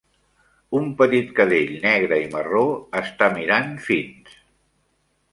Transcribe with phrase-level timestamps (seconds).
[0.77, 2.63] Un petit cadell negre i marró
[3.01, 4.39] està mirant fins